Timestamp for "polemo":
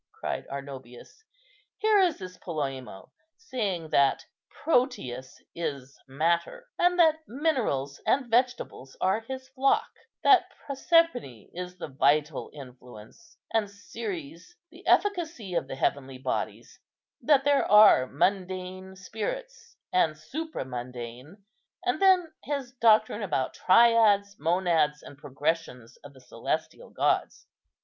2.39-3.11